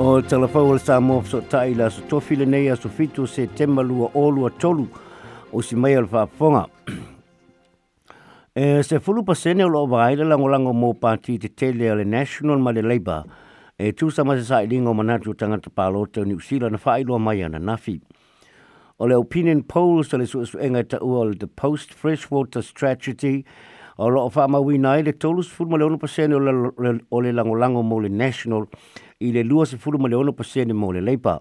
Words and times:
O 0.00 0.22
talafau 0.22 0.68
o 0.68 0.72
le 0.74 0.78
sa 0.80 0.98
mo 1.00 1.22
so 1.22 1.42
tai 1.42 1.74
la 1.74 1.90
so 1.90 2.00
tofi 2.08 2.34
le 2.34 2.46
nei 2.46 2.70
a 2.70 2.76
so 2.76 2.88
fitu 2.88 3.26
se 3.28 3.46
tema 3.48 3.82
lua 3.82 4.50
tolu 4.58 4.88
o 5.52 5.60
si 5.60 5.76
mai 5.76 5.94
al 5.94 6.04
whaponga. 6.06 6.66
e 8.56 8.82
se 8.82 8.98
fulu 9.00 9.22
pasene 9.22 9.62
o 9.64 9.68
loo 9.68 9.86
vaile 9.86 10.24
langolango 10.24 10.72
mō 10.72 10.96
pāti 10.98 11.36
te 11.38 11.48
tele 11.48 11.90
a 11.90 11.94
le 11.94 12.04
National 12.06 12.58
ma 12.58 12.70
le 12.72 12.80
Labour 12.80 13.24
e 13.78 13.92
tu 13.92 14.06
ma 14.24 14.34
se 14.36 14.44
sa 14.44 14.62
ilinga 14.64 14.88
o 14.88 14.94
manatu 14.94 15.34
tangata 15.34 15.68
pālote 15.70 16.20
o 16.22 16.24
New 16.24 16.40
Zealand 16.40 16.76
whailoa 16.82 17.18
mai 17.20 17.42
ana 17.42 17.58
nafi. 17.60 18.00
O 18.98 19.04
le 19.06 19.14
opinion 19.14 19.60
polls 19.62 20.14
o 20.14 20.16
le 20.16 20.24
suesuenga 20.24 20.84
ta 20.88 20.98
ua 21.02 21.18
o 21.18 21.24
le 21.28 21.34
The 21.36 21.46
Post 21.46 21.92
Freshwater 21.92 22.62
Strategy 22.62 23.44
o 23.96 24.08
lo 24.10 24.28
fa 24.30 24.48
ma 24.48 24.58
wi 24.58 24.78
nai 24.78 25.02
le 25.02 25.12
tolu 25.16 25.42
se 25.42 25.50
fulma 25.50 25.76
le 25.78 25.84
ono 25.84 25.96
pasene 25.98 26.34
o 26.34 27.20
le 27.20 27.32
lango 27.32 27.54
lango 27.54 27.82
mo 27.82 27.96
le 27.98 28.08
national 28.08 28.66
i 29.20 29.32
le 29.32 29.42
lua 29.42 29.66
se 29.66 29.76
fulma 29.76 30.08
le 30.08 30.14
ono 30.16 30.32
pasene 30.32 30.72
mo 30.72 30.90
le 30.92 31.00
leipa 31.00 31.40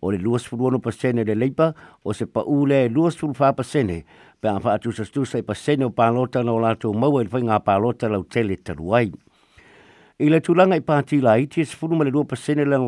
o 0.00 0.10
le 0.10 0.18
lua 0.18 0.38
se 0.38 0.48
fulma 0.48 0.78
pasene 0.78 1.24
le 1.24 1.34
leipa 1.34 1.72
o 2.04 2.12
se 2.12 2.26
pa 2.26 2.40
u 2.46 2.64
le 2.66 2.88
lua 2.88 3.10
se 3.10 3.18
fulma 3.18 3.52
pasene 3.52 4.04
pe 4.40 4.48
a 4.48 4.58
fa 4.60 4.72
atu 4.76 4.90
sa 4.92 5.04
stu 5.04 5.24
sa 5.24 5.42
pasene 5.42 5.84
o 5.84 5.90
palota 5.90 6.42
na 6.42 6.52
o 6.52 6.58
lato 6.58 6.92
mau 6.92 7.20
e 7.20 7.24
le 7.24 7.28
whainga 7.30 7.60
palota 7.60 8.08
lau 8.08 8.24
tele 8.24 8.56
taruai 8.56 9.12
i 10.18 10.28
le 10.30 10.40
tulanga 10.40 10.76
i 10.76 10.80
pāti 10.84 11.20
la 11.20 11.36
iti 11.36 11.60
e 11.60 11.64
se 11.64 11.76
fulma 11.76 12.04
le 12.04 12.10
lua 12.10 12.24
pasene 12.24 12.64
le 12.64 12.78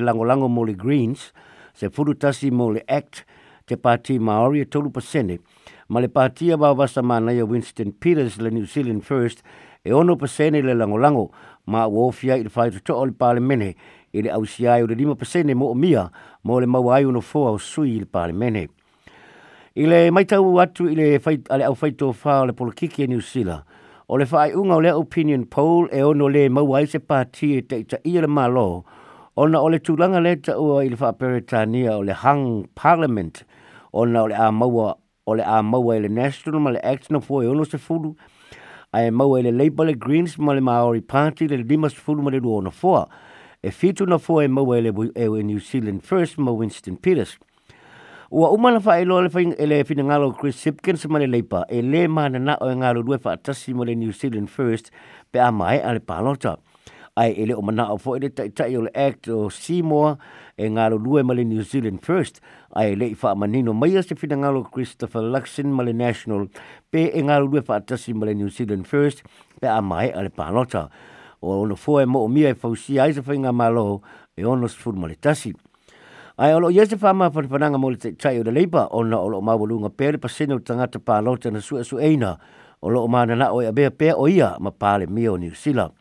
lango 0.00 0.24
lango 0.24 0.48
mo 0.48 0.64
le 0.64 0.72
greens 0.74 1.32
se 1.76 1.90
fulu 1.90 2.14
tasi 2.16 2.50
mo 2.50 2.70
le 2.72 2.82
act 2.88 3.26
te 3.66 3.76
pāti 3.76 4.16
maori 4.20 4.60
e 4.60 4.66
tolu 4.66 4.90
pasene 4.90 5.38
ma 5.88 6.00
le 6.00 6.08
pātia 6.08 6.56
wā 6.58 6.72
wasa 6.76 7.02
mana 7.02 7.32
ia 7.34 7.44
Winston 7.46 7.92
Peters 7.92 8.38
le 8.38 8.50
New 8.50 8.64
Zealand 8.66 9.04
First 9.04 9.42
e 9.84 9.92
ono 9.92 10.16
pasene 10.16 10.62
le 10.64 10.74
langolango 10.74 11.30
ma 11.66 11.86
ofia 11.88 12.34
i 12.36 12.42
le 12.42 12.50
whaitu 12.54 12.80
to 12.84 12.94
o 12.94 13.04
le 13.04 13.12
pāle 13.12 13.40
mene 13.42 13.74
e 14.12 14.22
le 14.22 14.30
ausiai 14.32 14.82
o 14.82 14.86
le 14.86 14.94
lima 14.94 15.14
pasene 15.16 15.54
mo 15.54 15.70
o 15.72 15.74
mia 15.74 16.06
mo 16.44 16.58
le 16.60 16.66
mawai 16.66 17.04
uno 17.04 17.20
fua 17.20 17.50
o 17.52 17.58
sui 17.58 17.96
i 17.96 18.00
le 18.00 18.06
pāle 18.06 18.32
mene. 18.36 18.68
I 19.76 19.86
le 19.88 20.02
maitau 20.14 20.56
atu 20.62 20.86
i 20.88 20.94
le 20.94 21.06
ale 21.50 21.66
au 21.68 21.74
whaitu 21.76 22.08
o 22.08 22.12
whao 22.14 22.44
le 22.46 22.52
polokiki 22.54 23.04
e 23.04 23.06
New 23.10 23.20
Zealand 23.20 23.64
o 24.08 24.16
le 24.20 24.24
whai 24.30 24.52
unga 24.54 24.76
o 24.76 24.80
le 24.84 24.92
opinion 24.94 25.44
poll 25.46 25.88
e 25.92 26.00
ono 26.04 26.28
le 26.28 26.46
mawai 26.48 26.86
se 26.88 26.98
pātia 27.00 27.60
te 27.68 27.80
ita 27.84 27.98
i 28.06 28.20
le 28.22 28.28
malo 28.28 28.84
ona 29.40 29.60
ole 29.66 29.76
le 29.76 29.82
tūlanga 29.84 30.20
le 30.22 30.36
ta 30.46 30.56
ua 30.62 30.84
i 30.84 30.88
le 30.92 30.96
whaperetania 31.00 31.96
o 31.98 32.04
le 32.06 32.12
hang 32.22 32.68
parliament 32.78 33.42
ona 33.92 34.22
o 34.22 34.28
le 34.30 34.36
a 34.38 34.50
maua 34.52 34.92
o 35.26 35.32
a 35.34 35.62
maua 35.62 35.96
i 35.96 36.08
National 36.08 36.60
ma 36.60 36.70
le 36.70 36.80
Action 36.80 37.16
of 37.16 37.30
Oi 37.30 37.44
e 37.44 37.48
ono 37.48 37.64
se 37.64 37.78
fulu, 37.78 38.14
a 38.92 39.02
e 39.04 39.10
maua 39.10 39.38
i 39.40 39.42
le 39.42 39.50
le 39.52 39.94
Greens 39.96 40.36
ma 40.38 40.52
le 40.52 40.60
Maori 40.60 41.00
Party 41.02 41.46
le 41.48 41.56
lima 41.56 41.88
se 41.88 41.96
fulu 41.96 42.22
ma 42.22 42.30
le 42.30 42.40
duona 42.40 42.70
fua, 42.70 43.08
e 43.62 43.70
fitu 43.70 44.04
na 44.06 44.18
fua 44.18 44.42
e 44.44 44.48
maua 44.48 44.76
i 44.78 44.80
le 44.82 44.88
e 45.14 45.42
New 45.42 45.58
Zealand 45.58 46.02
First 46.02 46.36
ma 46.38 46.50
Winston 46.52 46.96
Peters. 46.98 47.38
Ua 48.30 48.50
umana 48.50 48.80
wha 48.82 48.98
e 49.00 49.04
loa 49.04 49.22
le 49.22 49.28
whaing 49.32 49.54
e 49.58 49.66
le 49.66 49.82
ngalo 49.84 50.32
Chris 50.36 50.56
Sipkins 50.56 51.04
ma 51.08 51.18
le 51.18 51.26
leipa 51.26 51.64
e 51.70 51.80
le 51.82 52.08
mana 52.08 52.38
na 52.38 52.56
o 52.60 52.68
e 52.68 52.74
ngalo 52.74 53.02
due 53.02 53.18
wha 53.22 53.32
atasi 53.36 53.74
ma 53.74 53.84
le 53.84 53.94
New 53.94 54.10
Zealand 54.12 54.48
First 54.50 54.90
pe 55.30 55.38
a 55.38 55.50
mai 55.52 55.80
ale 55.80 55.94
le 55.94 56.00
palota. 56.00 56.58
ai 57.16 57.32
ele 57.38 57.54
o 57.54 57.62
mana 57.62 57.92
o 57.92 57.98
foe 57.98 58.18
le 58.18 58.28
tai 58.30 58.50
tai 58.50 58.74
o 58.76 58.82
act 58.92 59.28
o 59.30 59.46
simoa 59.48 60.18
e 60.58 60.66
ngalo 60.68 60.96
lue 60.98 61.22
male 61.22 61.44
New 61.44 61.62
Zealand 61.62 62.00
First 62.02 62.40
ai 62.74 62.92
ele 62.92 63.08
i 63.14 63.16
manino 63.36 63.72
mai 63.74 63.96
a 63.96 64.02
se 64.02 64.14
whina 64.20 64.36
ngalo 64.36 64.64
Christopher 64.64 65.22
Luxon 65.22 65.66
male 65.72 65.92
National 65.92 66.48
pe 66.90 67.10
e 67.14 67.22
ngalo 67.22 67.46
lue 67.46 67.62
wha 67.68 67.76
atasi 67.78 68.14
male 68.14 68.34
New 68.34 68.48
Zealand 68.50 68.84
First 68.86 69.22
pe 69.60 69.68
a 69.68 69.80
mai 69.80 70.10
ale 70.10 70.28
pānota 70.30 70.90
o 71.40 71.60
ono 71.62 71.76
foe 71.76 72.04
mo 72.04 72.20
o 72.26 72.30
e 72.34 72.54
fausi 72.54 72.98
ai 72.98 73.12
se 73.12 73.20
whainga 73.20 73.52
malo 73.52 74.02
e 74.36 74.44
ono 74.44 74.66
sfuru 74.66 74.98
male 74.98 75.14
tasi 75.20 75.54
ai 76.36 76.52
olo 76.54 76.68
ia 76.70 76.84
se 76.86 76.96
whama 77.00 77.30
whanpananga 77.32 77.78
mo 77.78 77.90
le 77.90 77.96
tai 77.96 78.12
tai 78.18 78.40
o 78.40 78.42
le 78.42 78.50
leipa 78.50 78.88
ona 78.90 79.20
olo 79.20 79.40
mawalunga 79.40 79.88
pe 79.90 80.10
le 80.12 80.18
pasino 80.18 80.58
tangata 80.58 80.98
pānota 80.98 81.48
na 81.52 81.60
sua 81.60 81.84
sueina 81.84 82.36
o 82.82 82.88
loo 82.90 83.06
mana 83.06 83.36
na 83.36 83.52
o 83.52 83.62
e 83.62 83.66
abea 83.70 83.92
pēr 83.94 84.18
o 84.18 84.26
ia 84.26 84.56
ma 84.58 84.70
pāle 84.74 85.06
mia 85.06 85.30
o 85.32 85.36
New 85.38 85.54
Zealand 85.54 85.92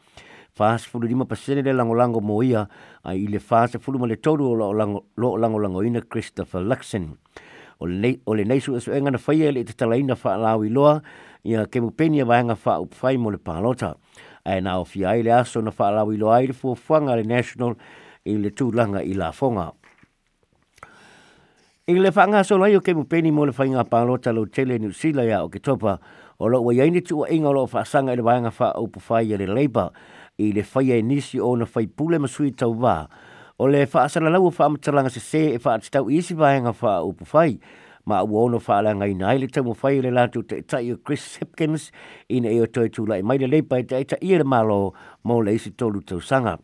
fas 0.54 0.86
fulu 0.88 1.08
lima 1.10 1.26
pasene 1.26 1.64
le 1.66 1.74
lango 1.74 2.22
mo 2.22 2.44
ia 2.44 2.68
ai 3.04 3.18
ile 3.24 3.40
le 3.42 3.80
fulu 3.80 3.98
ma 4.00 4.06
le 4.06 4.16
tolu 4.20 4.46
o 4.54 4.54
lo 4.54 4.72
lango 4.72 5.58
lango 5.60 5.82
ina 5.82 6.02
Christopher 6.02 6.62
Luxon. 6.62 7.18
O 7.80 7.88
e 7.88 7.90
e 7.90 7.94
le, 7.94 8.00
nei, 8.00 8.20
o 8.26 8.34
le 8.34 8.44
neisu 8.46 8.80
so 8.80 8.92
enga 8.94 9.10
na 9.12 9.18
faia 9.18 9.52
le 9.52 9.64
fa 9.66 9.74
talaina 9.74 10.14
whaalawi 10.14 10.70
loa 10.70 11.02
ia 11.44 11.66
ke 11.66 11.82
va 11.82 12.42
a 12.52 12.56
fa 12.56 12.80
u 12.80 12.88
fai 12.92 13.18
mo 13.18 13.32
le 13.32 13.38
pālota. 13.38 13.96
Ai 14.46 14.62
na 14.62 14.78
o 14.80 14.86
fia 14.86 15.16
ile 15.18 15.32
aso 15.34 15.60
na 15.62 15.72
whaalawi 15.76 16.18
loa 16.18 16.36
ai 16.38 16.54
fo 16.54 16.76
fanga 16.76 17.16
le 17.16 17.24
national 17.24 17.74
i 18.26 18.38
le 18.38 18.54
langa 18.74 19.02
i 19.02 19.14
la 19.14 19.32
fonga. 19.32 19.72
I 21.88 21.98
le 22.00 22.12
whanga 22.14 22.44
solo 22.46 22.64
ai 22.66 22.76
o 22.76 22.80
ke 22.80 22.94
mupeni 22.94 23.32
mo 23.34 23.44
le 23.46 23.52
whainga 23.58 23.84
pālota 23.90 24.32
lo 24.32 24.46
tele 24.46 24.78
New 24.78 24.94
ya 25.26 25.42
o 25.44 25.50
ke 25.50 25.60
topa 25.60 25.98
o 26.40 26.48
lo 26.48 26.62
wa 26.62 26.72
yaini 26.74 27.02
tu 27.04 27.18
wa 27.18 27.28
inga 27.28 27.50
lo 27.50 27.66
whaasanga 27.66 28.14
i 28.14 28.16
le 28.16 28.22
waenga 28.24 28.54
wha 28.54 28.72
upwhai 28.80 29.26
i 29.34 29.36
le 29.36 29.48
Labour 29.52 29.90
i 30.42 30.48
le 30.52 30.64
fai 30.66 30.90
e 30.96 31.02
nisi 31.06 31.38
o 31.40 31.52
na 31.56 31.66
fai 31.70 31.86
pule 31.86 32.18
ma 32.20 32.28
sui 32.28 32.52
tau 32.58 32.74
wā. 32.82 33.06
O 33.62 33.68
le 33.70 33.84
wha 33.86 34.02
asana 34.08 34.32
lau 34.34 34.48
o 34.48 34.50
wha 34.50 34.66
amatalanga 34.66 35.12
se 35.14 35.22
se 35.22 35.42
e 35.54 35.60
wha 35.62 35.76
ati 35.78 35.92
tau 35.94 36.10
i 36.10 36.18
isi 36.18 36.34
vahenga 36.34 36.72
wha 36.80 36.94
upu 37.06 37.26
fai. 37.26 37.60
Ma 38.10 38.18
ua 38.26 38.42
ono 38.48 38.58
wha 38.58 38.78
ala 38.82 38.96
ngai 38.98 39.14
nai 39.18 39.36
le 39.44 39.48
tau 39.48 39.64
mo 39.64 39.76
fai 39.78 40.02
le 40.02 40.10
lātu 40.12 40.42
te 40.48 40.60
tai 40.64 40.90
o 40.92 40.98
Chris 40.98 41.38
Hipkins 41.40 41.86
i 42.34 42.42
na 42.44 42.50
eo 42.52 42.66
toi 42.66 42.90
tūla 42.92 43.20
i 43.22 43.26
maile 43.26 43.48
leipa 43.48 43.78
i 43.80 43.86
te 43.88 44.02
eita 44.02 44.18
i 44.26 44.34
le 44.34 44.44
malo 44.44 44.96
mo 45.24 45.38
le 45.40 45.54
isi 45.56 45.70
tolu 45.80 46.02
tau 46.02 46.18
sanga. 46.20 46.58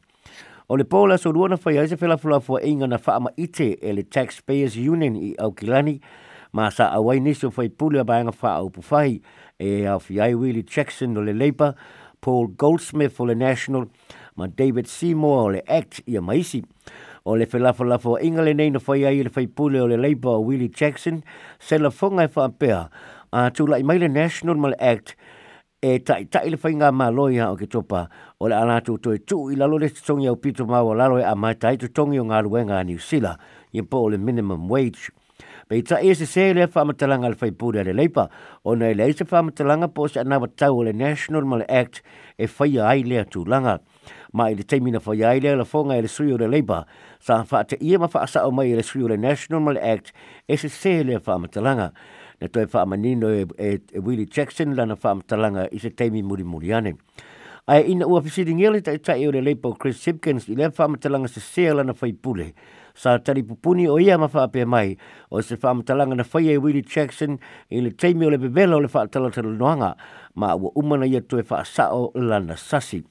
O 0.70 0.74
le 0.78 0.84
pola 0.86 1.18
so 1.22 1.30
ruona 1.34 1.58
fai 1.58 1.78
aise 1.78 1.94
whela 2.02 2.18
fulafua 2.18 2.60
inga 2.66 2.88
na 2.90 2.98
wha 3.00 3.16
ama 3.22 3.32
ite 3.38 3.78
e 3.78 3.94
le 3.94 4.02
Taxpayers 4.04 4.76
Union 4.82 5.16
i 5.16 5.36
Aukilani 5.40 6.00
ma 6.54 6.72
sa 6.74 6.90
awai 6.90 7.22
nisi 7.22 7.46
o 7.48 7.54
fai 7.54 7.70
pule 7.70 8.02
a 8.02 8.04
bainga 8.06 8.34
wha 8.42 8.58
upu 8.66 8.82
fai 8.82 9.22
e 9.60 9.86
au 9.86 10.00
fi 10.00 10.20
ai 10.20 10.34
Willie 10.34 10.66
Jackson 10.66 11.16
o 11.18 11.22
le 11.22 11.34
leipa 11.38 11.74
Paul 12.22 12.48
Goldsmith 12.48 13.14
for 13.14 13.28
the 13.28 13.36
National, 13.36 13.90
ma 14.36 14.48
David 14.48 14.88
Seymour 14.88 15.40
o 15.44 15.48
le 15.54 15.62
Act 15.68 16.02
i 16.08 16.18
a 16.18 16.22
maisi. 16.22 16.64
O 17.26 17.34
le 17.36 17.46
whelafalafo 17.46 18.18
inga 18.22 18.42
le 18.44 18.54
nei 18.54 18.70
na 18.72 18.80
whai 18.86 19.06
ai 19.06 19.22
le 19.24 19.30
whaipule 19.30 19.80
o 19.82 19.86
le 19.88 19.96
Labour 19.98 20.36
o 20.38 20.40
Willie 20.42 20.68
Jackson, 20.70 21.22
se 21.60 21.78
la 21.78 21.90
whongai 21.90 22.26
e 22.28 22.32
wha 22.36 22.46
apea, 22.50 22.80
a 23.32 23.46
tūla 23.52 23.80
i 23.80 23.84
maile 23.84 24.10
National 24.10 24.56
ma 24.58 24.74
le 24.74 24.80
Act, 24.80 25.16
e 25.82 26.00
tai 26.04 26.26
tai 26.32 26.50
le 26.52 26.60
whai 26.62 26.76
ngā 26.82 26.92
mā 26.92 27.08
loia 27.16 27.50
o 27.54 27.60
ke 27.60 27.70
topa, 27.72 28.04
o 28.40 28.50
le 28.52 28.58
anātu 28.60 28.98
toi 29.00 29.16
tū 29.20 29.46
i 29.54 29.60
lalo 29.60 29.80
le 29.80 29.88
tatongi 29.94 30.28
au 30.28 30.36
pito 30.44 30.68
mau 30.68 30.92
o 30.92 30.98
lalo 31.00 31.22
e 31.22 31.24
a 31.24 31.36
mai 31.40 31.56
tai 31.56 31.78
tatongi 31.80 32.20
o 32.20 32.28
ngā 32.28 32.42
ruenga 32.46 32.80
a 32.80 32.84
New 32.90 33.00
Zealand, 33.00 33.40
i 33.72 33.80
le 33.84 34.18
minimum 34.18 34.68
wage. 34.68 35.12
Pei 35.70 35.82
ta 35.84 35.98
e 36.02 36.14
se 36.16 36.26
se 36.26 36.48
le 36.58 36.66
whamatalanga 36.66 37.30
le 37.30 37.36
whaipūre 37.38 37.84
le 37.86 37.94
leipa, 37.94 38.24
o 38.66 38.74
nei 38.74 38.96
le 38.98 39.06
se 39.14 39.22
whamatalanga 39.30 39.88
po 39.94 40.08
se 40.10 40.18
anawa 40.20 40.48
tau 40.58 40.80
le 40.82 40.94
National 40.98 41.46
Mal 41.46 41.62
Act 41.70 42.02
e 42.42 42.48
whaia 42.50 42.88
ai 42.90 43.04
lea 43.06 43.22
tūlanga. 43.30 43.76
Ma 44.34 44.48
i 44.50 44.56
le 44.58 44.66
teimina 44.66 44.98
whaia 44.98 45.28
ai 45.30 45.44
lea 45.46 45.54
la 45.60 45.68
whonga 45.70 46.00
e 46.00 46.02
le 46.02 46.10
sui 46.10 46.34
o 46.34 46.40
le 46.42 46.48
leipa, 46.50 46.82
sa 47.22 47.44
whaata 47.46 47.78
ia 47.86 48.00
ma 48.02 48.08
whaasa 48.10 48.48
o 48.48 48.52
mai 48.52 48.74
e 48.74 48.76
le 48.82 48.84
sui 48.84 49.04
o 49.06 49.12
le 49.14 49.18
National 49.22 49.62
Mal 49.62 49.78
Act 49.78 50.10
e 50.48 50.58
se 50.58 50.70
se 50.74 51.04
le 51.04 51.20
whamatalanga. 51.22 51.92
Na 52.42 52.48
toi 52.48 52.66
whaamanino 52.66 53.30
e, 53.30 53.46
e, 53.60 53.78
e 53.94 54.00
Willie 54.00 54.26
Jackson 54.26 54.74
lana 54.76 54.96
whamatalanga 54.98 55.70
i 55.72 55.78
se 55.86 55.92
teimi 55.94 56.24
muri 56.26 56.44
muri 56.50 56.74
ane. 56.74 56.96
ai 57.70 57.84
ina 57.94 58.08
ua 58.10 58.18
pisiri 58.26 58.50
ngeli 58.58 58.80
ta 58.82 58.96
itai 58.98 59.28
o 59.30 59.32
le 59.32 59.44
leipo 59.46 59.70
Chris 59.78 60.00
Hipkins 60.10 60.48
i 60.50 60.56
lea 60.58 60.72
whamatalanga 60.74 61.30
se 61.30 61.38
seala 61.44 61.84
na 61.86 61.94
whai 62.02 62.10
pule. 62.18 62.48
Sa 62.98 63.14
tari 63.22 63.44
pupuni 63.46 63.86
o 63.86 64.00
ia 64.02 64.16
mawha 64.18 64.48
ape 64.50 64.64
mai 64.66 64.96
o 65.30 65.38
se 65.46 65.54
whamatalanga 65.62 66.18
na 66.18 66.26
whai 66.34 66.48
e 66.50 66.58
Willie 66.58 66.82
Jackson 66.82 67.36
i 67.70 67.82
le 67.86 67.92
teimi 67.94 68.26
o 68.26 68.32
le 68.34 68.40
bevela 68.42 68.80
o 68.82 68.82
le 68.82 68.90
whaatalatala 68.90 69.54
noanga 69.54 69.92
ma 70.42 70.56
ua 70.58 70.72
umana 70.82 71.06
ia 71.06 71.22
tue 71.22 71.46
wha 71.46 71.62
sao 71.64 72.10
lana 72.16 72.58
sasi. 72.58 73.04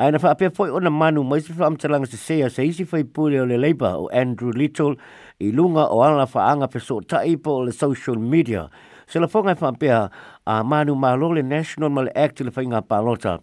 Ai 0.00 0.08
na 0.10 0.18
whaapea 0.24 0.48
poi 0.56 0.72
ona 0.72 0.88
manu 0.88 1.22
mai 1.28 1.42
se 1.44 1.52
whaamtalanga 1.52 2.08
se 2.08 2.16
sea 2.16 2.48
se 2.48 2.64
isi 2.64 2.88
whai 2.88 3.04
pūre 3.04 3.44
o 3.44 3.44
le 3.44 3.60
Labour 3.60 4.06
o 4.08 4.08
Andrew 4.08 4.56
Little 4.56 4.96
i 5.44 5.52
lunga 5.52 5.84
o 5.92 6.00
ala 6.08 6.24
whaanga 6.24 6.70
pe 6.72 6.80
so 6.80 7.02
taipo 7.04 7.60
o 7.60 7.68
le 7.68 7.76
social 7.76 8.16
media. 8.16 8.64
Se 9.06 9.20
la 9.20 9.28
whongai 9.28 9.58
whaapea 9.60 10.00
a 10.48 10.62
manu 10.64 10.96
malo 10.96 11.28
le 11.36 11.44
National 11.44 11.92
Mal 11.92 12.08
Act 12.16 12.40
le 12.40 12.48
whainga 12.56 12.80
palota. 12.80 13.36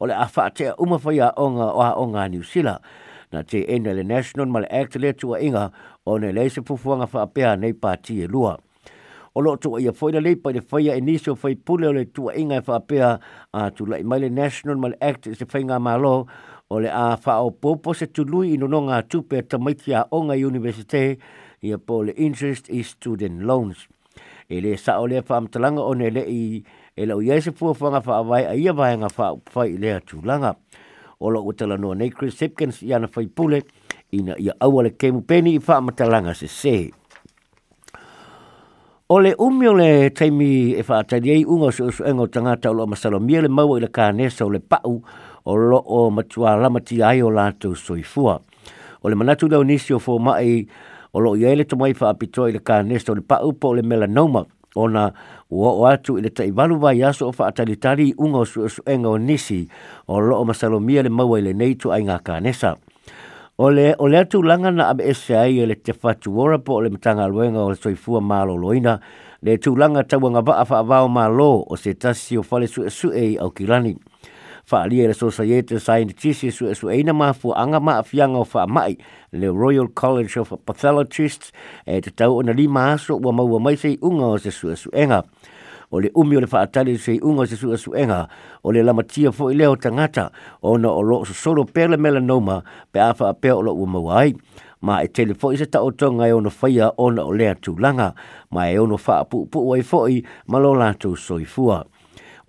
o 0.00 0.06
le 0.08 0.14
awhaatea 0.16 0.76
uma 0.76 0.98
whai 1.04 1.16
ya 1.16 1.30
onga 1.36 1.64
o 1.76 1.80
a 1.84 1.94
onga 1.94 2.28
New 2.28 2.42
Zealand. 2.42 2.80
Na 3.32 3.42
te 3.42 3.60
ene 3.68 3.94
le 3.94 4.02
National 4.02 4.46
Mal 4.48 4.66
Act 4.70 4.96
le 4.96 5.12
tua 5.12 5.40
inga 5.40 5.70
o 6.06 6.18
ne 6.18 6.32
leise 6.32 6.62
fufuanga 6.64 7.06
whaapea 7.12 7.56
nei 7.60 7.72
pāti 7.72 8.18
e 8.24 8.26
lua 8.26 8.56
o 9.34 9.40
lo 9.46 9.52
tua 9.62 9.78
ia 9.78 9.92
foina 9.94 10.18
lei 10.18 10.34
pa 10.34 10.50
le 10.50 10.58
whaia 10.58 10.96
e 10.98 11.14
foi 11.22 11.30
o 11.30 11.38
whai 11.42 11.54
pule 11.54 11.86
o 11.86 11.92
le 11.94 12.04
tua 12.10 12.32
inga 12.34 12.56
e 12.58 12.64
whaapea 12.66 13.10
a 13.54 13.70
tu 13.70 13.86
lai 13.86 14.02
mai 14.02 14.18
le 14.24 14.30
National 14.30 14.76
Mal 14.76 14.94
Act 15.00 15.28
se 15.36 15.44
whainga 15.52 15.78
malo 15.78 16.26
o 16.70 16.80
le 16.82 16.90
a 16.90 17.16
o 17.40 17.50
popo 17.52 17.94
se 17.94 18.06
tului 18.06 18.54
ino 18.56 18.66
no 18.66 18.80
ngā 18.88 18.98
tupe 19.08 19.44
tamaiti 19.46 19.94
a 19.94 20.02
onga 20.10 20.34
ngai 20.34 20.42
universite 20.48 21.18
ia 21.62 21.78
po 21.78 22.02
le 22.02 22.12
interest 22.16 22.68
is 22.68 22.88
student 22.90 23.42
loans. 23.46 23.86
E 24.50 24.60
le 24.60 24.74
sa 24.76 24.98
o 24.98 25.06
le 25.06 25.22
whaamtalanga 25.22 25.80
o 25.86 25.94
ne 25.94 26.10
le 26.10 26.24
i 26.26 26.64
e 26.96 27.06
lau 27.06 27.20
iai 27.20 27.40
se 27.42 27.50
fua 27.52 27.74
whanga 27.80 28.02
wha 28.06 28.16
awai 28.18 28.44
a 28.46 28.54
ia 28.54 28.72
wahenga 28.72 29.08
wha 29.18 29.34
whai 29.54 29.76
lea 29.78 30.00
tūlanga. 30.00 30.54
O 31.20 31.30
lau 31.30 31.44
o 31.48 31.52
tala 31.52 31.76
noa 31.78 31.94
nei 31.94 32.10
Chris 32.10 32.40
Hipkins 32.40 32.82
i 32.82 32.92
ana 32.96 33.06
whai 33.14 33.26
pule 33.26 33.62
ina 34.12 34.34
ia 34.40 34.54
awale 34.60 34.90
kemu 34.90 35.22
peni 35.22 35.54
i 35.56 35.62
wha 35.66 35.80
matalanga 35.80 36.34
se 36.34 36.48
se. 36.48 36.74
E 36.76 36.90
o 39.10 39.18
le 39.18 39.32
umi 39.42 39.66
le 39.74 40.10
teimi 40.10 40.74
e 40.78 40.84
wha 40.88 40.98
atari 41.02 41.30
ei 41.30 41.44
unga 41.44 41.70
o 41.70 41.74
se 41.74 41.82
usu 41.82 42.04
engo 42.04 42.26
tangata 42.26 42.70
o 42.70 42.74
lo 42.74 42.86
masalo 42.86 43.20
mia 43.20 43.42
le 43.42 43.48
maua 43.48 43.78
i 43.78 43.82
le 43.82 43.88
kānesa 43.90 44.46
o 44.46 44.50
le 44.50 44.58
pau 44.60 45.00
o 45.44 45.56
lo 45.56 45.78
o 45.86 46.10
matua 46.10 46.56
lamati 46.56 47.02
ai 47.02 47.22
o 47.22 47.30
lātou 47.30 47.74
soifua. 47.76 48.38
O 49.02 49.08
le 49.08 49.14
manatu 49.14 49.48
leo 49.48 49.64
nisi 49.64 49.94
o 49.94 49.98
fō 49.98 50.18
mai 50.20 50.66
o 51.16 51.20
lo 51.24 51.34
i 51.40 51.44
ele 51.48 51.64
tomai 51.64 51.94
wha 52.00 52.10
apitoa 52.12 52.48
i 52.48 52.52
le 52.54 52.60
kānesa 52.62 53.12
o 53.14 53.18
le 53.18 53.22
pau 53.22 53.52
po 53.54 53.74
le 53.74 53.82
melanoma 53.82 54.44
o 54.78 54.84
ua 55.50 55.70
o 55.74 55.82
atu 55.90 56.14
i 56.18 56.22
le 56.22 56.28
taʻivalu 56.30 56.78
vaiaso 56.80 57.28
o 57.28 57.32
faatalitali 57.34 58.08
i 58.10 58.14
uga 58.16 58.38
o 58.46 58.46
suʻesuʻega 58.46 59.08
o 59.10 59.18
nisi 59.18 59.66
o 60.06 60.20
loo 60.22 60.44
masalomia 60.46 61.02
le 61.02 61.08
maua 61.10 61.38
i 61.42 61.50
lenei 61.50 61.74
tuaiga 61.74 62.18
kanesa 62.22 62.76
o 63.58 63.70
le, 63.70 63.94
o 63.98 64.06
le 64.08 64.18
atulaga 64.22 64.70
na 64.70 64.86
abeese 64.94 65.34
ai 65.36 65.58
e 65.60 65.66
le 65.66 65.74
tefatu 65.74 66.38
ora 66.38 66.58
po 66.58 66.74
o 66.78 66.86
le 66.86 66.94
matagaluega 66.94 67.58
o 67.60 67.70
le 67.74 67.76
soifua 67.76 68.20
maloloina 68.22 69.00
le 69.42 69.58
tulaga 69.58 70.04
tauagavaa 70.06 70.62
faavao 70.64 71.08
mālō 71.10 71.66
o 71.66 71.74
se 71.76 71.94
tasi 71.98 72.38
o 72.38 72.42
fale 72.46 72.66
suʻesuʻe 72.70 73.32
i 73.34 73.38
aukilani 73.42 73.96
fa 74.70 74.80
ali 74.86 75.00
era 75.02 75.14
society 75.14 75.78
scientist 75.82 76.46
su 76.54 76.68
e 76.70 76.74
su 76.78 76.88
e 76.90 76.98
ina 77.02 77.12
ma 77.12 77.32
fu 77.34 77.50
anga 77.50 77.80
ma 77.80 78.02
fianga 78.06 78.44
fa 78.46 78.66
mai 78.68 78.94
le 79.32 79.48
royal 79.50 79.88
college 79.92 80.38
of 80.38 80.52
pathologists 80.68 81.48
e 81.90 81.98
te 82.04 82.10
tau 82.18 82.36
ona 82.38 82.52
li 82.54 82.68
ma 82.70 82.94
so 82.98 83.16
wa 83.18 83.32
ma 83.34 83.42
wa 83.42 83.58
mai 83.58 83.74
sei 83.76 83.98
unga 84.00 84.26
o 84.34 84.38
se 84.38 84.50
su 84.54 84.68
e 84.70 84.76
su 84.76 84.88
enga 84.94 85.20
o 85.90 85.98
le 86.00 86.10
umi 86.14 86.36
o 86.38 86.40
le 86.40 86.46
faatali 86.46 86.94
sei 86.98 87.18
unga 87.20 87.40
o 87.42 87.46
se 87.50 87.56
su 87.58 87.74
su 87.76 87.90
enga 87.98 88.20
o 88.62 88.70
le 88.70 88.82
lamatia 88.86 89.32
fo 89.34 89.50
i 89.50 89.56
leo 89.58 89.74
tangata 89.76 90.30
ona 90.62 90.86
o 90.88 91.00
lo 91.02 91.24
so 91.24 91.32
solo 91.34 91.64
pele 91.64 91.96
melanoma 91.96 92.62
pe 92.92 93.00
afa 93.02 93.34
pe 93.34 93.50
o 93.50 93.60
lo 93.62 93.72
uma 93.74 93.98
wai 93.98 94.30
ma 94.86 95.00
e 95.02 95.08
tele 95.10 95.34
fo 95.34 95.50
i 95.50 95.56
se 95.58 95.66
tau 95.66 95.90
tonga 95.90 96.28
e 96.30 96.32
ona 96.32 96.50
faia 96.58 96.92
ona 97.06 97.26
o 97.26 97.32
lea 97.32 97.56
langa 97.84 98.14
ma 98.54 98.70
e 98.70 98.78
ono 98.78 98.96
faapu 98.96 99.46
pu 99.50 99.58
wai 99.68 99.82
fo 99.82 100.06
i 100.08 100.22
ma 100.46 100.58
la 100.60 100.94
tu 100.94 101.16
soifua 101.16 101.84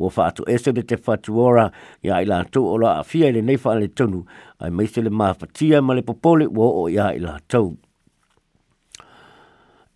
ua 0.02 0.10
faatu 0.12 0.44
ese 0.50 0.72
le 0.76 0.82
te 0.84 0.96
fatuora 0.98 1.70
ia 2.06 2.20
i 2.22 2.26
latou 2.30 2.70
o 2.74 2.78
laa 2.82 3.00
afia 3.04 3.30
i 3.30 3.36
lenei 3.36 3.58
faaletonu 3.62 4.24
ae 4.62 4.70
mai 4.72 4.88
se 4.90 5.02
le 5.06 5.10
mafatia 5.10 5.82
ma 5.82 5.94
le 5.98 6.02
popole 6.08 6.48
ua 6.50 6.68
oo 6.70 6.88
iā 6.92 7.12
i 7.18 7.22
latou 7.22 7.72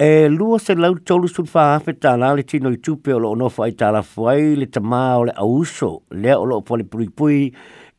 e 0.06 0.10
lua 0.30 0.60
se 0.60 0.75
lau 0.75 0.96
tolu 1.07 1.28
sun 1.31 1.48
fa 1.54 1.66
hafe 1.74 1.94
ta 2.00 2.16
la 2.19 2.34
le 2.38 2.44
tino 2.44 2.72
i 2.74 2.78
tupe 2.86 3.13
o 3.16 3.19
loo 3.24 3.36
nofa 3.40 3.69
i 3.72 3.75
ta 3.80 3.92
la 3.96 4.02
fuai 4.04 4.56
le 4.62 4.66
ta 4.68 4.81
o 5.18 5.24
le 5.24 5.34
auso 5.46 5.92
lea 6.12 6.38
o 6.40 6.46
loo 6.46 6.62
pali 6.62 6.84
pui 6.84 7.10
pui 7.10 7.40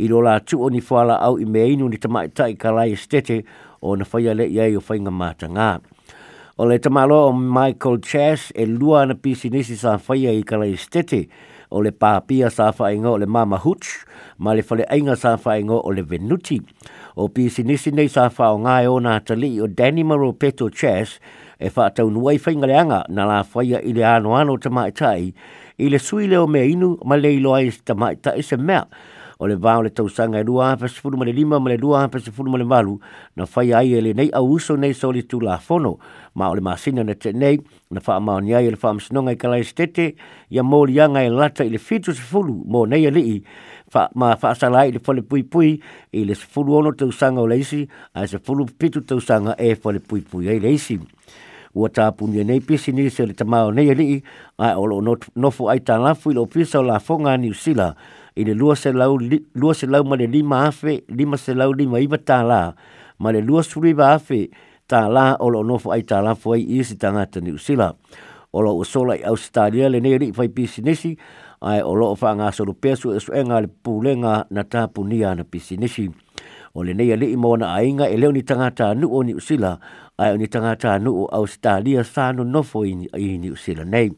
i 0.05 0.09
lo 0.13 0.21
la 0.21 0.39
tu 0.41 0.61
o 0.63 0.69
ni 0.71 0.81
fuala 0.81 1.19
au 1.27 1.39
i 1.41 1.45
me 1.47 1.65
inu 1.73 1.89
ni 1.89 1.97
tama 1.99 2.15
maa 2.21 2.25
e 2.25 2.27
i 2.29 2.35
ta 2.37 2.47
i 2.49 2.55
ka 2.57 2.71
lai 2.71 2.93
estete 2.93 3.43
o 3.83 3.97
na 3.97 4.05
faya 4.05 4.35
le 4.35 4.45
iai 4.49 4.77
o 4.77 4.81
fainga 4.81 5.11
maa 5.11 5.33
ngā. 5.41 5.81
O 6.59 6.65
le 6.65 6.79
ta 6.79 6.89
Michael 6.91 7.99
Chess 8.01 8.51
e 8.55 8.65
lua 8.67 9.07
na 9.07 9.15
pisi 9.15 9.49
nisi 9.53 9.77
sa 9.77 9.97
faya 9.99 10.33
i 10.33 10.43
ka 10.43 10.57
lai 10.57 10.73
estete 10.73 11.27
o 11.71 11.81
le 11.83 11.91
pāpia 11.91 12.51
sa 12.53 12.71
whaingo 12.73 13.13
o 13.15 13.19
le 13.19 13.27
mama 13.27 13.59
huch, 13.65 14.05
ma 14.39 14.53
le 14.55 14.63
whale 14.71 14.85
ainga 14.93 15.17
sa 15.17 15.35
whaingo 15.37 15.81
o 15.85 15.91
le 15.91 16.03
venuti. 16.03 16.61
O 17.17 17.29
pisi 17.29 17.65
nisi 17.65 17.91
nei 17.91 18.09
sa 18.09 18.29
wha 18.29 18.51
o 18.55 18.59
ngai 18.59 18.87
o 18.87 18.99
nā 19.01 19.17
tali 19.25 19.53
o 19.61 19.67
Danny 19.67 20.03
Maro 20.03 20.33
Peto 20.33 20.69
Chess, 20.69 21.19
e 21.61 21.71
wha 21.77 21.91
tau 21.91 22.11
nuai 22.11 22.39
whaingale 22.39 22.77
anga 22.83 23.05
na 23.09 23.25
la 23.27 23.43
whaia 23.43 23.81
i 23.83 23.93
le 23.93 24.05
ano 24.05 24.35
ano 24.37 24.57
te 24.59 24.69
mai 24.71 24.91
tai, 24.93 25.33
i 25.79 25.89
le 25.91 25.99
sui 25.99 26.27
leo 26.27 26.47
me 26.47 26.65
inu 26.73 26.97
ma 27.05 27.17
leilo 27.17 27.55
ai 27.55 27.71
te 27.85 27.95
mai 27.95 28.17
se 28.43 28.57
mea, 28.57 28.87
o 29.39 29.47
le 29.47 29.57
vao 29.57 29.83
le 29.83 29.91
tau 29.93 30.09
sanga 30.09 30.39
e 30.41 30.45
lua 30.45 30.71
hapa 30.73 30.87
ma 31.17 31.25
le 31.25 31.33
lima 31.33 31.59
ma 31.61 31.69
le 31.69 31.77
lua 31.77 32.03
hapa 32.09 32.19
ma 32.47 32.57
le 32.59 32.65
malu 32.65 32.99
na 33.37 33.45
fai 33.45 33.73
ai 33.73 33.93
ele 33.93 34.13
nei 34.15 34.31
au 34.33 34.49
uso 34.57 34.77
nei 34.77 34.95
so 34.95 35.11
le 35.13 35.23
tu 35.27 35.41
la 35.41 35.59
fono 35.59 35.99
ma 36.35 36.49
o 36.49 36.55
le 36.55 36.61
masina 36.61 37.03
na 37.05 37.15
te 37.15 37.33
nei 37.33 37.61
na 37.91 38.01
faa 38.01 38.19
maoni 38.21 38.55
ai 38.55 38.67
ele 38.67 38.77
faa 38.81 38.95
msinonga 38.95 39.33
i 39.33 39.37
kalai 39.37 39.63
stete 39.65 40.15
ia 40.49 40.63
mo 40.63 40.87
lianga 40.87 41.21
e 41.25 41.29
lata 41.29 41.65
ele 41.65 41.79
fitu 41.79 42.15
sifuru 42.15 42.65
mo 42.65 42.87
nei 42.87 43.07
ali 43.07 43.21
e 43.21 43.33
i 43.37 43.43
fa 43.93 44.09
ma 44.15 44.33
fa 44.37 44.55
sa 44.55 44.71
lai 44.73 44.93
le 44.93 44.99
fole 45.05 45.21
pui 45.23 45.43
pui 45.45 45.77
e 46.13 46.25
le 46.25 46.35
sifuru 46.35 46.75
ono 46.77 46.93
tausanga 46.95 47.41
o 47.41 47.47
leisi 47.47 47.87
a 48.15 48.27
sifuru 48.27 48.65
pitu 48.65 49.01
tausanga 49.05 49.55
e 49.57 49.77
fole 49.77 50.01
pui 50.01 50.21
pui 50.25 50.49
e 50.49 50.59
leisi 50.59 50.97
ua 51.77 51.91
ta 51.93 52.09
tapunia 52.09 52.41
nei 52.43 52.65
pisi 52.65 52.89
ni 52.93 53.11
se 53.13 53.27
le 53.27 53.35
tamao 53.37 53.69
nei 53.71 53.91
ali 53.93 54.15
e 54.17 54.23
ai 54.65 54.73
o 54.81 54.87
lo 54.89 55.21
nofu 55.37 55.69
ai 55.69 55.85
tanafu 55.85 56.33
i 56.33 56.35
lo 56.41 56.47
pisa 56.49 56.81
o 56.81 56.83
la 56.83 56.97
fonga 56.99 57.37
ni 57.37 57.53
usila 57.53 57.93
i 58.37 58.45
le 58.45 58.53
lua 58.55 58.77
se 58.77 58.93
lau, 58.93 59.17
li, 59.19 59.39
lua 59.57 59.73
se 59.75 59.87
lau 59.89 60.05
ma 60.05 60.17
le 60.21 60.27
lima 60.29 60.67
afe, 60.69 61.01
lima 61.09 61.37
se 61.41 61.55
lau 61.57 61.73
lima 61.73 61.99
iwa 61.99 62.19
tālā, 62.21 62.61
ma 63.19 63.33
le 63.33 63.41
lua 63.41 63.63
suriwa 63.65 64.11
afe 64.13 64.43
tālā 64.91 65.37
o 65.41 65.49
lo 65.49 65.63
nofo 65.65 65.91
ai 65.97 66.05
tālā 66.05 66.37
fuai 66.37 66.61
i 66.77 66.83
si 66.85 66.97
tangata 67.01 67.41
ni 67.41 67.57
usila. 67.57 67.91
O 68.53 68.61
lo 68.61 68.77
usola 68.79 69.17
i 69.17 69.25
Australia 69.25 69.89
le 69.89 70.01
nei 70.05 70.19
ri 70.21 70.29
fai 70.37 70.49
pisinesi, 70.53 71.17
ai 71.65 71.81
o 71.81 71.95
lo 71.97 72.13
wha 72.13 72.31
ngā 72.39 72.51
soro 72.53 72.73
pesu 72.77 73.15
e 73.17 73.21
suenga 73.25 73.61
le 73.65 73.69
pūlenga 73.73 74.45
na 74.53 74.63
tāpunia 74.69 75.33
na 75.37 75.45
pisinesi. 75.45 76.07
O 76.77 76.85
le 76.85 76.93
i 76.93 77.37
mawana 77.41 77.73
ainga 77.73 78.05
e 78.07 78.19
leo 78.21 78.29
ni 78.33 78.43
tangata 78.45 78.93
nu 78.95 79.09
o 79.09 79.23
ni 79.25 79.33
usila, 79.35 79.79
ai 80.19 80.39
ni 80.39 80.47
tanga 80.49 80.73
ta 80.81 80.97
no 80.99 81.11
o 81.13 81.25
australia 81.29 82.01
sa 82.03 82.33
no 82.33 82.41
no 82.43 82.63
fo 82.65 82.85
i 82.89 82.95
ni 82.97 83.51
usila 83.53 83.85
nei 83.85 84.09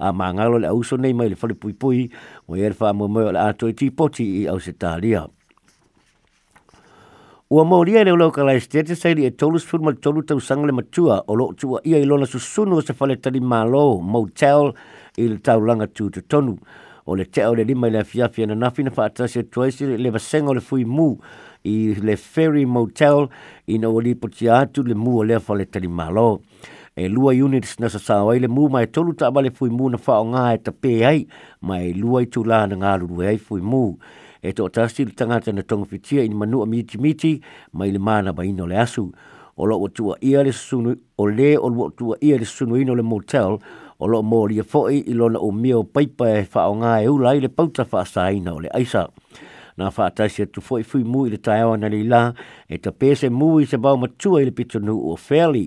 a 0.00 0.10
mangalo 0.12 0.56
le 0.56 0.68
uso 0.72 0.96
nei 0.96 1.12
mai 1.12 1.28
le 1.28 1.34
fali 1.36 1.52
pui 1.54 1.74
pui 1.76 2.08
o 2.48 2.56
ia 2.56 2.72
fa 2.72 2.92
mo 2.96 3.04
mo 3.06 3.20
a 3.28 3.52
to 3.52 3.68
ti 3.74 3.90
poti 3.92 4.24
i 4.44 4.48
australia 4.48 5.28
Ua 7.52 7.66
mauria 7.68 8.00
ere 8.00 8.14
ulau 8.16 8.30
kala 8.32 8.54
estete 8.56 8.96
sa 8.96 9.10
ili 9.12 9.26
e 9.28 9.30
tolu 9.36 9.58
sifuru 9.60 9.84
ma 9.84 9.92
tolu 9.92 10.22
tau 10.24 10.40
sanga 10.40 10.64
le 10.64 10.72
matua 10.72 11.18
o 11.28 11.36
lo 11.36 11.52
tua 11.52 11.82
ia 11.84 11.98
ilona 12.00 12.24
su 12.24 12.40
o 12.62 12.80
se 12.80 12.94
fale 12.96 13.20
tani 13.20 13.40
malo, 13.44 14.00
motel, 14.00 14.72
il 15.20 15.36
tau 15.44 15.60
langa 15.60 15.84
tu 15.92 16.08
tonu 16.26 16.56
o 17.04 17.16
le 17.16 17.24
teo 17.24 17.54
le 17.54 17.64
lima 17.64 17.86
i 17.86 17.90
le 17.90 17.98
afiafi 18.00 18.42
ana 18.44 18.54
nafina 18.54 18.90
whaatasi 18.96 19.38
e 19.38 19.42
tuaisi 19.50 19.86
le 19.98 20.10
vasenga 20.10 20.50
o 20.50 20.54
le 20.54 20.60
fui 20.60 20.84
mu 20.84 21.16
i 21.64 21.94
le 21.98 22.16
Ferry 22.16 22.64
Motel 22.66 23.26
i 23.66 23.78
na 23.78 23.88
wali 23.90 24.14
poti 24.14 24.48
atu 24.50 24.82
le 24.86 24.94
mu 24.94 25.18
o 25.18 25.22
lea 25.24 25.40
fa 25.40 25.54
le 25.54 25.66
talimalo. 25.66 26.40
E 26.96 27.08
lua 27.08 27.32
units 27.32 27.78
na 27.80 27.88
sa 27.88 27.98
sasawai 27.98 28.38
le 28.40 28.48
mu 28.48 28.68
mai 28.68 28.86
tolu 28.86 29.14
ta 29.14 29.30
le 29.30 29.50
fui 29.50 29.70
mu 29.70 29.88
na 29.90 29.98
whao 30.06 30.24
ngā 30.30 30.54
e 30.54 30.58
tape 30.62 31.04
ai 31.06 31.26
mai 31.60 31.92
lua 31.94 32.22
i 32.22 32.26
tula 32.28 32.66
na 32.66 32.76
ngā 32.76 32.96
luru 33.00 33.22
e 33.22 33.26
ai 33.28 33.38
fui 33.38 33.60
mu. 33.60 33.96
E 34.42 34.52
to 34.52 34.68
tasi 34.68 35.04
le 35.04 35.12
tangata 35.14 35.52
na 35.52 35.62
tonga 35.62 35.86
fitia 35.86 36.22
i 36.22 36.28
ni 36.28 36.34
manua 36.34 36.66
miti 36.66 36.98
miti 36.98 37.40
mai 37.72 37.90
le 37.92 37.98
mana 37.98 38.32
ba 38.32 38.44
ino 38.44 38.66
le 38.66 38.76
asu. 38.78 39.10
O 39.56 39.66
lo 39.66 39.76
o 39.80 39.88
tua 39.88 40.16
ia 40.20 40.42
le 40.42 40.52
sunu 40.52 40.94
o 41.18 41.26
le 41.26 41.56
o 41.58 41.68
lo 41.68 41.90
tua 41.92 42.16
ia 42.20 42.38
le 42.38 42.44
sunu 42.44 42.76
ino 42.76 42.94
le 42.94 43.02
motel 43.02 43.58
o 44.02 44.06
lo 44.10 44.22
mo 44.30 44.40
li 44.50 44.58
foi 44.72 44.94
i 44.98 45.14
lona 45.14 45.38
o 45.38 45.50
mio 45.62 45.80
pai 45.94 46.06
pai 46.18 46.40
fa 46.52 46.62
o 46.70 46.74
nga 46.82 46.94
e, 47.02 47.06
e 47.06 47.08
ulai 47.16 47.38
le 47.44 47.48
pauta 47.56 47.82
fa 47.90 48.00
sa 48.12 48.22
i 48.34 48.40
o 48.54 48.58
le 48.62 48.68
aisa 48.78 49.02
na 49.78 49.86
fa 49.94 50.04
ta 50.16 50.24
se 50.34 50.44
tu 50.52 50.60
foi 50.68 50.82
fui 50.90 51.04
mu 51.12 51.20
e 51.24 51.28
i 51.28 51.32
le 51.32 51.38
tai 51.46 51.60
ona 51.72 51.86
li 51.94 52.02
la 52.12 52.24
e 52.72 52.76
ta 52.82 52.90
pe 52.98 53.08
se 53.20 53.28
mu 53.38 53.48
i 53.62 53.66
se 53.70 53.76
ba 53.84 53.90
ma 54.00 54.08
tu 54.20 54.30
i 54.40 54.44
le 54.46 54.50
pito 54.58 54.76
o 54.80 55.14
feli 55.26 55.64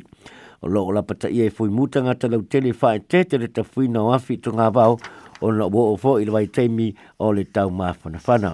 o 0.64 0.68
lo 0.74 0.82
la 0.96 1.02
pata 1.10 1.28
i 1.38 1.48
e 1.48 1.50
fui 1.56 1.70
mu 1.76 1.84
tanga 1.94 2.14
ta 2.20 2.28
lau 2.32 2.42
tele 2.52 2.72
fa 2.80 2.90
e 3.00 3.00
te 3.10 3.20
te 3.30 3.36
le 3.42 3.48
ta 3.56 3.64
fui 3.72 3.88
na 3.94 4.00
wafi 4.10 4.34
tu 4.44 4.50
nga 4.58 4.68
vau 4.78 4.94
o 5.40 5.48
lo 5.58 5.66
bo 5.74 5.82
o 5.94 5.96
fo 6.04 6.12
le 6.28 6.32
vai 6.36 6.48
teimi 6.56 6.90
o 7.20 7.28
le 7.38 7.44
tau 7.56 7.70
ma 7.80 7.88
fana 8.02 8.20
fana 8.28 8.52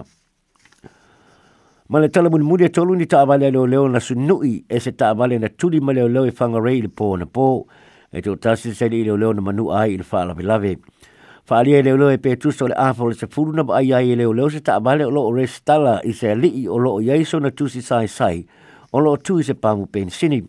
Ma 1.92 1.98
le 2.02 2.08
tala 2.14 2.28
muni 2.32 2.44
mudi 2.48 2.64
e 2.64 2.68
tolu 2.76 2.92
ni 2.96 3.04
ta 3.10 3.18
avale 3.24 3.46
leo 3.54 3.66
leo 3.72 3.84
na 3.94 4.00
sunui 4.06 4.54
e 4.68 4.76
se 4.84 4.90
ta 4.98 5.06
avale 5.12 5.36
na 5.38 5.48
tuli 5.58 5.78
ma 5.84 5.92
leo 5.96 6.08
leo 6.14 6.24
e 6.24 6.30
fangarei 6.38 6.78
le 6.84 6.88
po 6.98 7.08
na 7.20 7.26
po. 7.36 7.46
e 8.12 8.20
tō 8.20 8.34
tasi 8.44 8.74
sele 8.76 8.98
i 9.00 9.04
leo 9.06 9.16
leo 9.16 9.32
na 9.32 9.40
manu 9.40 9.70
ai 9.72 9.94
i 9.94 9.96
le 9.98 10.04
whaalawe 10.04 10.44
lave. 10.44 10.74
Whaalia 11.48 11.78
i 11.80 11.82
leo 11.86 11.96
leo 11.96 12.10
e 12.12 12.18
pētus 12.20 12.58
o 12.62 12.68
le 12.68 12.76
āwha 12.76 13.08
le 13.08 13.16
se 13.16 13.26
furuna 13.32 13.64
ma 13.64 13.78
ai 13.80 13.92
ai 13.96 14.10
i 14.12 14.18
leo 14.20 14.34
leo 14.36 14.50
se 14.52 14.60
ta 14.60 14.74
amale 14.76 15.06
o 15.08 15.10
lo 15.10 15.22
o 15.24 15.32
restala 15.32 15.94
i 16.04 16.12
se 16.12 16.28
alii 16.34 16.66
o 16.68 16.76
lo 16.78 16.92
o 16.98 17.00
iaiso 17.06 17.40
na 17.40 17.50
tusi 17.50 17.80
sai 17.86 18.08
sai 18.12 18.42
o 18.92 19.00
lo 19.00 19.14
o 19.16 19.16
tui 19.16 19.42
se 19.42 19.54
pangu 19.54 19.88
sini 20.18 20.42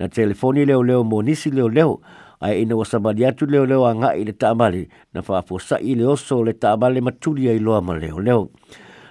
Na 0.00 0.08
telefoni 0.08 0.64
leo 0.66 0.80
leo 0.82 1.04
mo 1.04 1.20
nisi 1.22 1.50
leo 1.54 1.68
leo 1.70 2.00
ai 2.42 2.62
ina 2.64 2.74
wasa 2.76 2.98
mali 2.98 3.22
atu 3.26 3.46
leo 3.46 3.66
leo 3.66 3.84
a 3.86 3.92
ngai 3.94 4.24
le 4.26 4.32
ta 4.32 4.50
amale 4.50 4.88
na 5.14 5.20
whaafosa 5.22 5.78
i 5.80 5.94
le 5.94 6.04
oso 6.10 6.42
le 6.42 6.52
ta 6.58 6.72
amale 6.74 7.00
matuli 7.00 7.46
ai 7.48 7.58
loa 7.62 7.78
ma 7.80 7.94
leo 7.94 8.18
leo. 8.18 8.48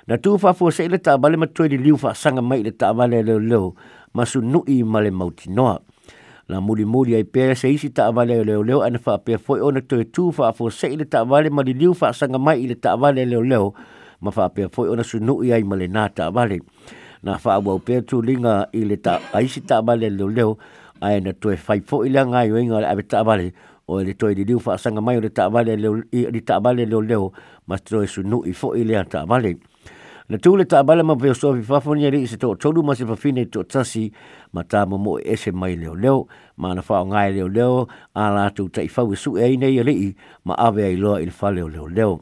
Na 0.08 0.16
tū 0.20 0.36
whaafosa 0.38 0.84
i 0.84 0.90
le 0.92 0.98
ta 1.00 1.16
amale 1.16 1.38
matuli 1.40 1.78
liu 1.80 1.96
whaasanga 1.96 2.42
mai 2.44 2.64
le 2.68 2.72
ta 2.76 2.90
amale 2.92 3.24
leo 3.24 3.40
leo 3.40 3.72
masu 4.14 4.42
nui 4.44 4.84
ma 4.84 5.00
le 5.00 5.12
mautinoa. 5.12 5.56
noa 5.56 5.82
na 6.48 6.60
muli 6.62 6.84
muli 6.86 7.16
ai 7.16 7.24
pe 7.24 7.56
se 7.56 7.70
isi 7.72 7.88
ta 7.90 8.12
vale 8.16 8.36
lah 8.36 8.44
oh, 8.44 8.44
oh, 8.44 8.48
leo 8.60 8.64
leo 8.64 8.80
ana 8.84 9.00
fa 9.00 9.16
pe 9.18 9.38
foi 9.40 9.62
ona 9.64 9.80
to 9.82 9.96
e 9.96 10.04
tu 10.04 10.28
fa 10.36 10.52
fo 10.54 10.68
se 10.70 10.88
ile 10.94 11.06
ta 11.08 11.24
vale 11.24 11.48
ma 11.50 11.62
li 11.64 11.72
fa 11.96 12.12
sanga 12.14 12.36
mai 12.40 12.60
ile 12.68 12.76
ta 12.76 12.96
vale 13.00 13.24
leo 13.26 13.40
leo 13.42 13.72
ma 14.22 14.28
fa 14.32 14.50
pe 14.52 14.68
foi 14.74 14.90
ona 14.92 15.04
su 15.08 15.20
nu 15.24 15.40
ai 15.42 15.64
ma 15.64 15.76
le 15.80 15.88
na 15.88 16.10
ta 16.12 16.28
vale 16.30 16.60
na 17.24 17.38
fa 17.40 17.54
au 17.64 17.80
pe 17.80 18.02
tu 18.04 18.20
linga 18.22 18.68
ile 18.76 18.98
ta 19.00 19.20
ai 19.32 19.48
si 19.48 19.62
ta 19.64 19.80
vale 19.82 20.10
leo 20.12 20.28
leo 20.28 20.58
ai 21.02 21.22
na 21.24 21.32
to 21.34 21.48
e 21.52 21.56
fo 21.56 22.04
ile 22.06 22.20
nga 22.28 22.44
yo 22.44 22.58
inga 22.60 22.80
le 22.84 22.88
ave 22.92 23.04
ta 23.08 23.24
vale 23.24 23.54
o 23.88 24.02
ile 24.04 24.12
to 24.14 24.28
e 24.28 24.34
li 24.36 24.60
fa 24.60 24.76
sanga 24.78 25.00
mai 25.02 25.18
ile 25.24 25.30
ta 25.32 25.48
vale 25.50 25.76
leo 25.80 26.02
ile 26.12 26.42
ta 26.44 26.60
vale 26.60 26.84
leo 26.86 27.00
leo 27.02 27.32
ma 27.72 27.78
to 27.80 28.04
su 28.06 28.20
nu 28.22 28.44
i 28.46 28.52
fo 28.54 28.76
ile 28.76 28.94
lah, 29.00 29.06
ta 29.08 29.24
vale 29.26 29.56
Na 30.32 30.38
tū 30.40 30.54
le 30.56 30.64
tā 30.64 30.80
ma 30.86 31.16
veo 31.20 31.34
sofi 31.36 31.60
whafonia 31.68 32.10
ri 32.12 32.24
se 32.28 32.38
tō 32.40 32.56
tōru 32.56 32.80
ma 32.86 32.96
se 32.96 33.04
whawhine 33.04 33.44
tō 33.52 33.66
tasi 33.68 34.14
ma 34.54 34.64
tā 34.64 34.86
mo 34.88 34.96
mo 34.98 35.18
e 35.20 35.36
se 35.36 35.52
mai 35.52 35.76
leo 35.76 35.94
leo, 35.96 36.28
ma 36.56 36.74
na 36.74 36.82
whao 36.82 37.04
ngai 37.06 37.34
leo 37.36 37.48
leo, 37.52 37.88
a 38.16 38.30
lātou 38.32 38.70
ta 38.72 38.82
i 38.82 38.88
whau 38.88 39.12
e 39.12 39.18
su 39.20 39.36
e 39.36 39.52
i 39.54 39.58
nei 39.58 39.84
ri 39.84 40.16
ma 40.46 40.56
awe 40.56 40.80
ai 40.84 40.96
loa 40.96 41.20
i 41.20 41.26
le 41.26 41.32
wha 41.42 41.52
leo 41.52 41.68
leo 41.68 41.88
leo. 41.88 42.20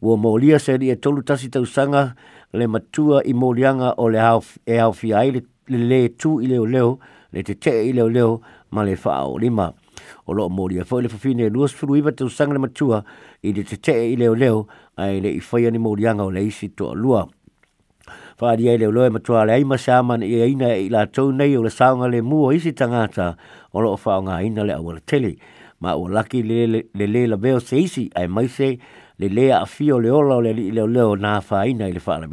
Wo 0.00 0.16
mō 0.16 0.38
lia 0.40 0.58
se 0.58 0.76
ri 0.78 0.88
e 0.90 0.96
tōru 0.96 1.22
tasi 1.24 1.50
tau 1.52 1.64
sanga 1.66 2.14
le 2.54 2.66
matua 2.66 3.20
i 3.24 3.34
mō 3.34 3.52
lianga 3.54 3.94
o 4.00 4.08
le 4.08 4.18
hau, 4.20 4.40
e 4.64 4.80
hau 4.80 4.92
fia 4.92 5.18
ai 5.20 5.32
le 5.36 5.42
le 5.68 6.00
tū 6.16 6.40
i 6.40 6.46
leo 6.46 6.64
leo, 6.64 6.98
le 7.32 7.42
te 7.42 7.52
te 7.56 7.74
i 7.88 7.92
leo 7.92 8.08
leo 8.08 8.40
ma 8.72 8.80
le 8.82 8.96
whao 8.96 9.36
lima. 9.36 9.36
Ma 9.36 9.36
le 9.36 9.36
whao 9.36 9.36
lima. 9.38 9.72
o 10.26 10.32
loo 10.32 10.48
molia 10.48 10.82
a 10.88 11.00
le 11.00 11.08
fafine 11.08 11.44
e 11.46 11.48
lua 11.48 11.68
sefulu 11.68 11.94
le 12.50 12.58
matua 12.58 13.02
i 13.42 13.52
le 13.52 13.62
tetee 13.64 14.06
i 14.12 14.16
leoleo 14.16 14.66
ae 14.96 15.20
ai 15.24 15.40
faia 15.40 15.70
ni 15.70 15.78
moliaga 15.78 16.24
o 16.24 16.30
le 16.30 16.42
isi 16.46 16.68
toa 16.68 16.94
lua 16.94 17.26
i 18.40 18.76
leo 18.78 18.90
leo 18.92 19.04
e 19.06 19.10
matua 19.10 19.44
le 19.44 19.52
aima 19.54 19.78
saman 19.78 20.22
i 20.22 20.42
aina 20.42 20.74
i 20.76 20.88
la 20.88 21.06
nei 21.32 21.56
o 21.56 21.62
le 21.62 21.70
saunga 21.70 22.08
le 22.08 22.20
o 22.20 22.52
isi 22.52 22.72
tagata 22.72 23.36
o 23.72 23.80
loo 23.80 23.96
whaonga 24.04 24.40
le 24.64 24.72
awala 24.72 25.00
tele 25.04 25.36
ma 25.80 25.94
ua 25.94 26.08
laki 26.10 26.42
le 26.42 26.66
le, 26.66 26.82
le, 26.94 27.06
le 27.26 27.60
se 27.60 27.76
isi 27.76 28.10
ai 28.14 28.28
maise 28.28 28.78
le 29.18 29.28
le 29.28 29.52
a 29.52 29.64
o 29.92 29.98
le 30.00 30.10
ola 30.10 30.36
o 30.36 30.40
le 30.40 30.52
li 30.52 30.70
leo 30.70 31.16
na 31.16 31.38
nā 31.38 31.42
whaina 31.50 31.88
i 31.88 31.92
le 31.92 32.00
whaala 32.04 32.28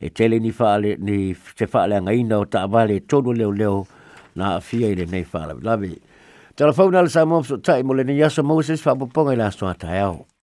e 0.00 0.10
tele 0.10 0.38
ni 0.38 0.50
whaale 0.52 0.96
ni 1.00 1.34
te 1.56 1.66
whaale 1.72 1.96
anga 1.96 2.12
ina 2.12 2.38
o 2.38 2.44
taavale 2.44 3.00
tonu 3.08 3.32
leo 3.32 3.50
leo 3.50 3.86
nā 4.36 4.60
fia 4.60 4.88
i 4.92 4.94
nei 4.94 5.24
whaala 5.24 5.54
milave 5.54 5.96
Telefona 6.56 7.02
le 7.04 7.10
sa 7.12 7.26
mo 7.28 7.42
so 7.44 7.58
tai 7.60 7.82
mo 7.82 7.92
le 7.92 8.04
ni 8.08 8.16
Yasa 8.16 8.42
Moses 8.42 8.80
fa 8.80 8.94
poponga 8.96 9.34
i 9.36 9.36
la 9.42 9.50
soata 9.52 9.92
e 9.92 10.00
au. 10.08 10.26